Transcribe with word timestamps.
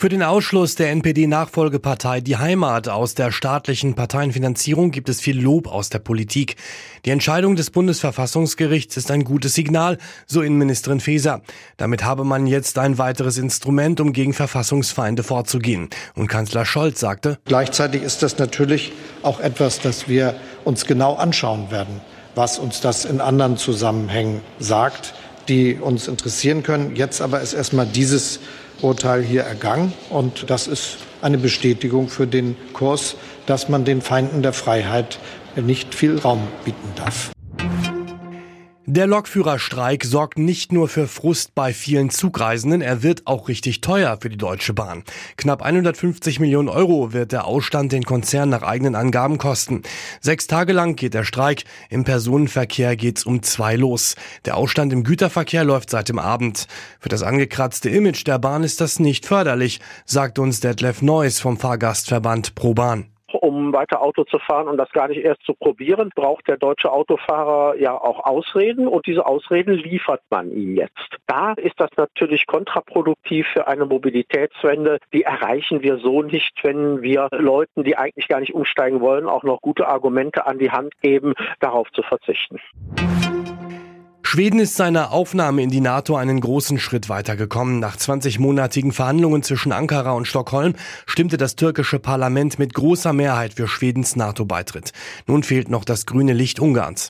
Für 0.00 0.08
den 0.08 0.22
Ausschluss 0.22 0.76
der 0.76 0.92
NPD-Nachfolgepartei 0.92 2.20
Die 2.20 2.36
Heimat 2.36 2.88
aus 2.88 3.16
der 3.16 3.32
staatlichen 3.32 3.94
Parteienfinanzierung 3.96 4.92
gibt 4.92 5.08
es 5.08 5.20
viel 5.20 5.42
Lob 5.42 5.66
aus 5.66 5.88
der 5.88 5.98
Politik. 5.98 6.54
Die 7.04 7.10
Entscheidung 7.10 7.56
des 7.56 7.70
Bundesverfassungsgerichts 7.70 8.96
ist 8.96 9.10
ein 9.10 9.24
gutes 9.24 9.54
Signal, 9.54 9.98
so 10.24 10.40
Innenministerin 10.40 11.00
Faeser. 11.00 11.42
Damit 11.78 12.04
habe 12.04 12.22
man 12.22 12.46
jetzt 12.46 12.78
ein 12.78 12.96
weiteres 12.98 13.38
Instrument, 13.38 14.00
um 14.00 14.12
gegen 14.12 14.34
Verfassungsfeinde 14.34 15.24
vorzugehen. 15.24 15.90
Und 16.14 16.28
Kanzler 16.28 16.64
Scholz 16.64 17.00
sagte, 17.00 17.40
Gleichzeitig 17.46 18.04
ist 18.04 18.22
das 18.22 18.38
natürlich 18.38 18.92
auch 19.24 19.40
etwas, 19.40 19.80
das 19.80 20.06
wir 20.06 20.36
uns 20.64 20.86
genau 20.86 21.16
anschauen 21.16 21.72
werden, 21.72 22.00
was 22.36 22.60
uns 22.60 22.80
das 22.80 23.04
in 23.04 23.20
anderen 23.20 23.56
Zusammenhängen 23.56 24.42
sagt, 24.60 25.14
die 25.48 25.74
uns 25.74 26.06
interessieren 26.06 26.62
können. 26.62 26.94
Jetzt 26.94 27.20
aber 27.20 27.40
ist 27.40 27.52
erstmal 27.52 27.86
dieses 27.86 28.38
Urteil 28.82 29.22
hier 29.22 29.42
ergangen. 29.42 29.92
Und 30.10 30.50
das 30.50 30.66
ist 30.66 30.98
eine 31.22 31.38
Bestätigung 31.38 32.08
für 32.08 32.26
den 32.26 32.56
Kurs, 32.72 33.16
dass 33.46 33.68
man 33.68 33.84
den 33.84 34.02
Feinden 34.02 34.42
der 34.42 34.52
Freiheit 34.52 35.18
nicht 35.56 35.94
viel 35.94 36.18
Raum 36.18 36.46
bieten 36.64 36.92
darf. 36.96 37.30
Der 38.90 39.06
Lokführerstreik 39.06 40.02
sorgt 40.02 40.38
nicht 40.38 40.72
nur 40.72 40.88
für 40.88 41.08
Frust 41.08 41.54
bei 41.54 41.74
vielen 41.74 42.08
Zugreisenden, 42.08 42.80
er 42.80 43.02
wird 43.02 43.26
auch 43.26 43.48
richtig 43.48 43.82
teuer 43.82 44.16
für 44.18 44.30
die 44.30 44.38
Deutsche 44.38 44.72
Bahn. 44.72 45.04
Knapp 45.36 45.60
150 45.60 46.40
Millionen 46.40 46.70
Euro 46.70 47.12
wird 47.12 47.32
der 47.32 47.44
Ausstand 47.44 47.92
den 47.92 48.04
Konzern 48.04 48.48
nach 48.48 48.62
eigenen 48.62 48.94
Angaben 48.94 49.36
kosten. 49.36 49.82
Sechs 50.22 50.46
Tage 50.46 50.72
lang 50.72 50.96
geht 50.96 51.12
der 51.12 51.24
Streik, 51.24 51.64
im 51.90 52.04
Personenverkehr 52.04 52.96
geht's 52.96 53.24
um 53.24 53.42
zwei 53.42 53.76
los. 53.76 54.16
Der 54.46 54.56
Ausstand 54.56 54.90
im 54.94 55.04
Güterverkehr 55.04 55.64
läuft 55.64 55.90
seit 55.90 56.08
dem 56.08 56.18
Abend. 56.18 56.66
Für 56.98 57.10
das 57.10 57.22
angekratzte 57.22 57.90
Image 57.90 58.26
der 58.26 58.38
Bahn 58.38 58.64
ist 58.64 58.80
das 58.80 59.00
nicht 59.00 59.26
förderlich, 59.26 59.80
sagt 60.06 60.38
uns 60.38 60.60
Detlef 60.60 61.02
Neuss 61.02 61.40
vom 61.40 61.58
Fahrgastverband 61.58 62.54
ProBahn 62.54 63.04
um 63.38 63.72
weiter 63.72 64.02
Auto 64.02 64.24
zu 64.24 64.38
fahren 64.38 64.68
und 64.68 64.76
das 64.76 64.90
gar 64.92 65.08
nicht 65.08 65.24
erst 65.24 65.42
zu 65.44 65.54
probieren, 65.54 66.10
braucht 66.14 66.48
der 66.48 66.56
deutsche 66.56 66.92
Autofahrer 66.92 67.76
ja 67.76 67.94
auch 67.94 68.24
Ausreden 68.24 68.86
und 68.88 69.06
diese 69.06 69.26
Ausreden 69.26 69.74
liefert 69.74 70.22
man 70.30 70.52
ihm 70.52 70.76
jetzt. 70.76 71.16
Da 71.26 71.52
ist 71.52 71.78
das 71.78 71.90
natürlich 71.96 72.46
kontraproduktiv 72.46 73.46
für 73.52 73.66
eine 73.66 73.86
Mobilitätswende. 73.86 74.98
Die 75.12 75.22
erreichen 75.22 75.82
wir 75.82 75.98
so 75.98 76.22
nicht, 76.22 76.52
wenn 76.62 77.02
wir 77.02 77.28
Leuten, 77.32 77.84
die 77.84 77.96
eigentlich 77.96 78.28
gar 78.28 78.40
nicht 78.40 78.54
umsteigen 78.54 79.00
wollen, 79.00 79.26
auch 79.26 79.42
noch 79.42 79.60
gute 79.60 79.88
Argumente 79.88 80.46
an 80.46 80.58
die 80.58 80.70
Hand 80.70 80.92
geben, 81.00 81.34
darauf 81.60 81.90
zu 81.92 82.02
verzichten. 82.02 82.60
Schweden 84.30 84.60
ist 84.60 84.74
seiner 84.74 85.10
Aufnahme 85.10 85.62
in 85.62 85.70
die 85.70 85.80
NATO 85.80 86.14
einen 86.14 86.38
großen 86.38 86.78
Schritt 86.78 87.08
weitergekommen. 87.08 87.78
Nach 87.78 87.96
20-monatigen 87.96 88.92
Verhandlungen 88.92 89.42
zwischen 89.42 89.72
Ankara 89.72 90.12
und 90.12 90.28
Stockholm 90.28 90.74
stimmte 91.06 91.38
das 91.38 91.56
türkische 91.56 91.98
Parlament 91.98 92.58
mit 92.58 92.74
großer 92.74 93.14
Mehrheit 93.14 93.54
für 93.54 93.66
Schwedens 93.66 94.16
NATO-Beitritt. 94.16 94.92
Nun 95.26 95.44
fehlt 95.44 95.70
noch 95.70 95.82
das 95.82 96.04
grüne 96.04 96.34
Licht 96.34 96.60
Ungarns. 96.60 97.08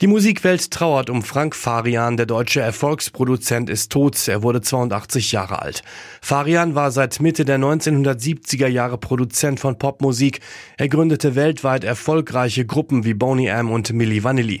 Die 0.00 0.06
Musikwelt 0.06 0.70
trauert 0.70 1.10
um 1.10 1.22
Frank 1.22 1.54
Farian. 1.54 2.16
Der 2.16 2.24
deutsche 2.24 2.62
Erfolgsproduzent 2.62 3.68
ist 3.68 3.92
tot. 3.92 4.28
Er 4.28 4.42
wurde 4.42 4.62
82 4.62 5.32
Jahre 5.32 5.60
alt. 5.60 5.82
Farian 6.22 6.74
war 6.74 6.90
seit 6.90 7.20
Mitte 7.20 7.44
der 7.44 7.58
1970er 7.58 8.68
Jahre 8.68 8.96
Produzent 8.96 9.60
von 9.60 9.76
Popmusik. 9.76 10.40
Er 10.78 10.88
gründete 10.88 11.34
weltweit 11.34 11.84
erfolgreiche 11.84 12.64
Gruppen 12.64 13.04
wie 13.04 13.12
Boney 13.12 13.48
M 13.48 13.70
und 13.70 13.92
Milli 13.92 14.24
Vanilli. 14.24 14.60